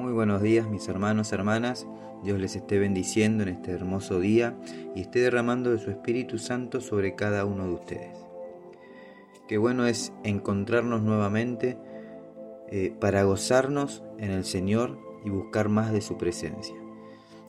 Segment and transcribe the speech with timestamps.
[0.00, 1.86] Muy buenos días mis hermanos, hermanas.
[2.24, 4.56] Dios les esté bendiciendo en este hermoso día
[4.96, 8.16] y esté derramando de su Espíritu Santo sobre cada uno de ustedes.
[9.46, 11.76] Qué bueno es encontrarnos nuevamente
[12.70, 16.76] eh, para gozarnos en el Señor y buscar más de su presencia.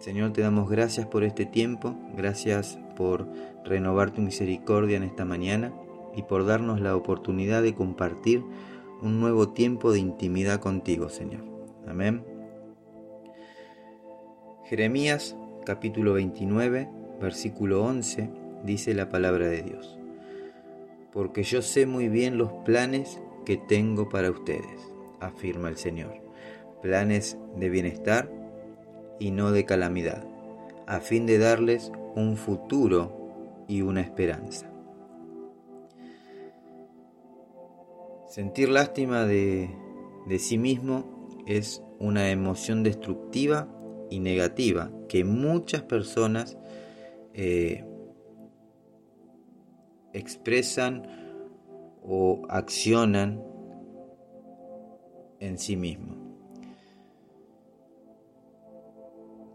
[0.00, 3.28] Señor, te damos gracias por este tiempo, gracias por
[3.64, 5.72] renovar tu misericordia en esta mañana
[6.16, 8.42] y por darnos la oportunidad de compartir
[9.02, 11.44] un nuevo tiempo de intimidad contigo, Señor.
[11.86, 12.29] Amén.
[14.70, 15.34] Jeremías
[15.66, 16.88] capítulo 29,
[17.20, 18.30] versículo 11,
[18.62, 19.98] dice la palabra de Dios.
[21.12, 26.22] Porque yo sé muy bien los planes que tengo para ustedes, afirma el Señor.
[26.82, 28.30] Planes de bienestar
[29.18, 30.24] y no de calamidad,
[30.86, 34.70] a fin de darles un futuro y una esperanza.
[38.28, 39.68] Sentir lástima de,
[40.28, 43.66] de sí mismo es una emoción destructiva
[44.10, 46.58] y negativa que muchas personas
[47.32, 47.84] eh,
[50.12, 51.06] expresan
[52.02, 53.42] o accionan
[55.38, 56.16] en sí mismo.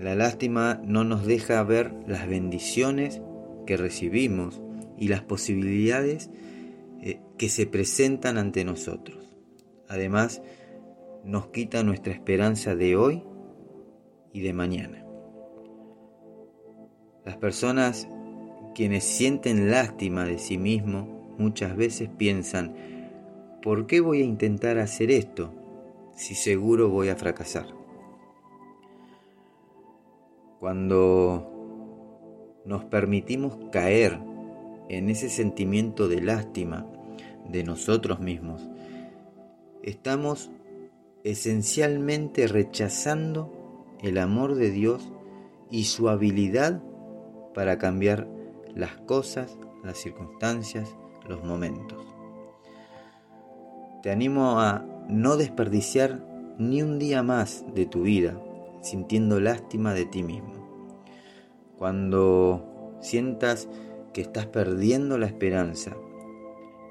[0.00, 3.20] La lástima no nos deja ver las bendiciones
[3.66, 4.60] que recibimos
[4.96, 6.30] y las posibilidades
[7.00, 9.36] eh, que se presentan ante nosotros.
[9.88, 10.40] Además,
[11.24, 13.24] nos quita nuestra esperanza de hoy
[14.32, 15.04] y de mañana.
[17.24, 18.08] Las personas
[18.74, 22.74] quienes sienten lástima de sí mismos muchas veces piensan,
[23.60, 25.52] ¿por qué voy a intentar hacer esto
[26.14, 27.66] si seguro voy a fracasar?
[30.60, 31.58] Cuando
[32.64, 34.20] nos permitimos caer
[34.88, 36.86] en ese sentimiento de lástima
[37.48, 38.68] de nosotros mismos,
[39.82, 40.52] estamos
[41.24, 43.57] esencialmente rechazando
[44.00, 45.10] el amor de Dios
[45.70, 46.82] y su habilidad
[47.54, 48.28] para cambiar
[48.74, 50.96] las cosas, las circunstancias,
[51.28, 52.04] los momentos.
[54.02, 56.24] Te animo a no desperdiciar
[56.58, 58.40] ni un día más de tu vida
[58.80, 60.54] sintiendo lástima de ti mismo.
[61.76, 63.68] Cuando sientas
[64.12, 65.96] que estás perdiendo la esperanza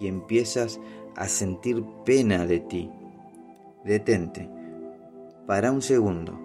[0.00, 0.80] y empiezas
[1.16, 2.90] a sentir pena de ti,
[3.84, 4.50] detente,
[5.46, 6.43] para un segundo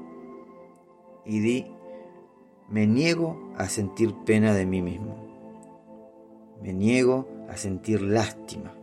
[1.30, 1.68] y di,
[2.70, 5.16] me niego a sentir pena de mí mismo.
[6.60, 8.74] Me niego a sentir lástima.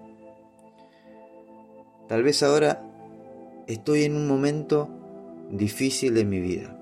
[2.06, 2.84] Tal vez ahora
[3.66, 4.88] estoy en un momento
[5.50, 6.78] difícil de mi vida.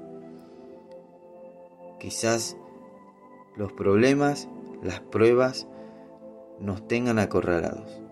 [1.98, 2.58] Quizás
[3.56, 4.50] los problemas,
[4.82, 5.66] las pruebas
[6.60, 8.02] nos tengan acorralados,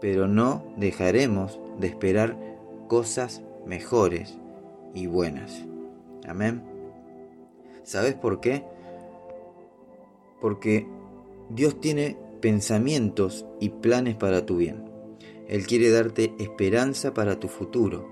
[0.00, 2.38] pero no dejaremos de esperar
[2.88, 4.38] cosas mejores
[4.94, 5.66] y buenas.
[6.26, 6.62] Amén.
[7.82, 8.64] ¿Sabes por qué?
[10.40, 10.86] Porque
[11.50, 14.84] Dios tiene pensamientos y planes para tu bien.
[15.48, 18.08] Él quiere darte esperanza para tu futuro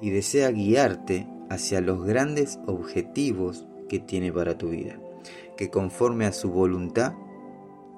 [0.00, 5.00] y desea guiarte hacia los grandes objetivos que tiene para tu vida,
[5.56, 7.14] que conforme a su voluntad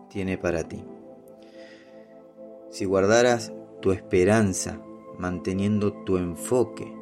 [0.08, 0.84] tiene para ti.
[2.70, 4.80] Si guardaras tu esperanza
[5.19, 6.92] manteniendo tu enfoque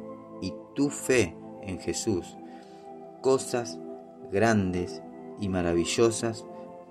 [0.41, 2.37] y tu fe en Jesús,
[3.21, 3.79] cosas
[4.31, 5.01] grandes
[5.39, 6.45] y maravillosas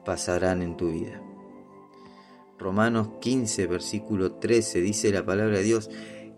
[0.04, 1.22] pasarán en tu vida.
[2.58, 5.90] Romanos 15, versículo 13 dice la palabra de Dios,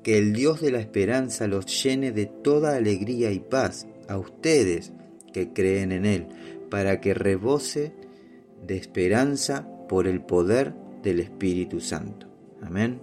[0.03, 4.93] que el Dios de la esperanza los llene de toda alegría y paz a ustedes
[5.33, 6.29] que creen en Él,
[6.71, 7.93] para que rebose
[8.67, 12.27] de esperanza por el poder del Espíritu Santo.
[12.63, 13.03] Amén.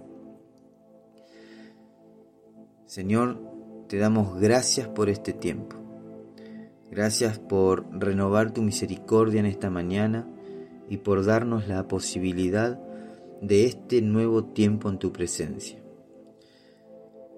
[2.86, 3.40] Señor,
[3.88, 5.76] te damos gracias por este tiempo.
[6.90, 10.28] Gracias por renovar tu misericordia en esta mañana
[10.88, 12.78] y por darnos la posibilidad
[13.40, 15.78] de este nuevo tiempo en tu presencia.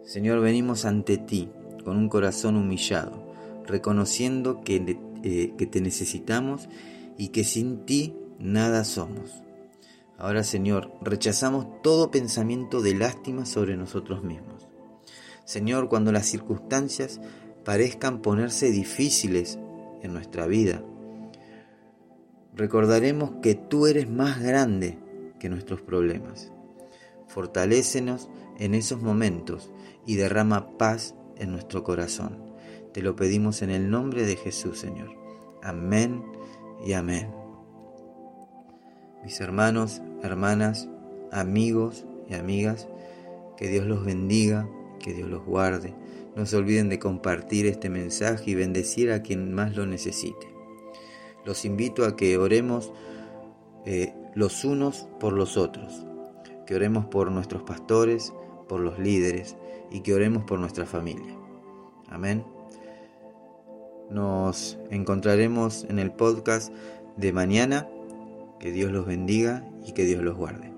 [0.05, 1.51] Señor, venimos ante ti
[1.85, 3.33] con un corazón humillado,
[3.67, 6.69] reconociendo que, eh, que te necesitamos
[7.17, 9.43] y que sin ti nada somos.
[10.19, 14.70] Ahora, Señor, rechazamos todo pensamiento de lástima sobre nosotros mismos.
[15.45, 17.21] Señor, cuando las circunstancias
[17.65, 19.59] parezcan ponerse difíciles
[20.03, 20.83] en nuestra vida,
[22.55, 24.99] recordaremos que tú eres más grande
[25.39, 26.53] que nuestros problemas.
[27.27, 28.29] Fortalécenos
[28.59, 29.71] en esos momentos
[30.07, 32.51] y derrama paz en nuestro corazón.
[32.93, 35.11] Te lo pedimos en el nombre de Jesús, Señor.
[35.63, 36.23] Amén
[36.85, 37.31] y amén.
[39.23, 40.89] Mis hermanos, hermanas,
[41.31, 42.89] amigos y amigas,
[43.57, 44.69] que Dios los bendiga
[45.01, 45.95] Que Dios los guarde.
[46.37, 50.49] No se olviden de compartir este mensaje y bendecir a quien más lo necesite.
[51.45, 52.93] Los invito a que oremos
[53.87, 56.07] eh, los unos por los otros,
[56.67, 58.33] que oremos por nuestros pastores,
[58.69, 59.57] por los líderes
[59.91, 61.37] y que oremos por nuestra familia.
[62.09, 62.45] Amén.
[64.11, 66.73] Nos encontraremos en el podcast
[67.17, 67.89] de mañana.
[68.59, 70.70] Que Dios los bendiga y que Dios los guarde.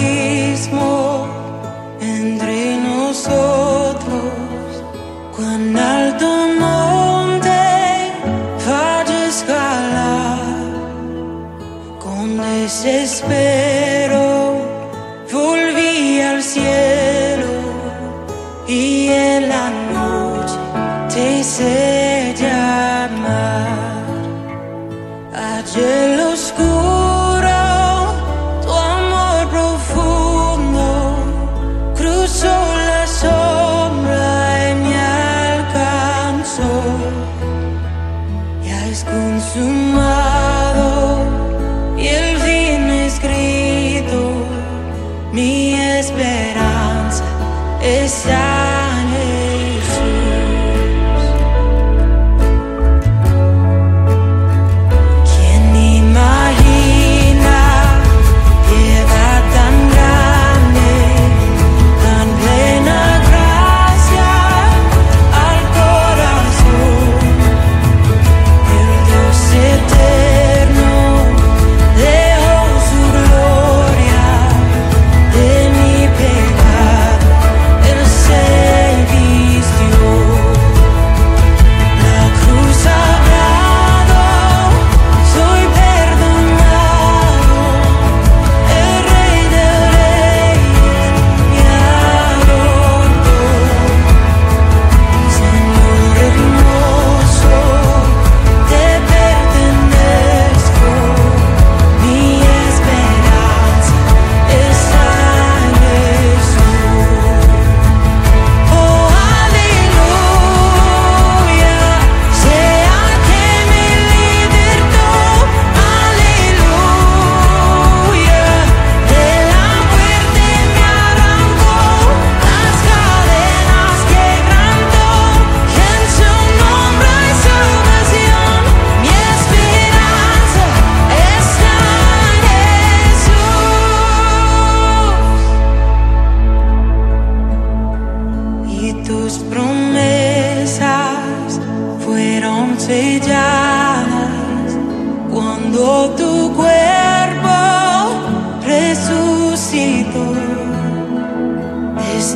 [0.00, 1.28] Abismo
[2.00, 4.32] entre nosotros,
[5.36, 6.26] cuán alto
[6.58, 7.50] monte
[8.58, 10.38] falla escalar,
[11.98, 14.28] con desespero
[15.32, 17.50] volví al cielo.
[18.66, 20.54] Y en la noche
[21.12, 21.99] te sé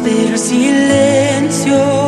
[0.06, 2.03] el silencio.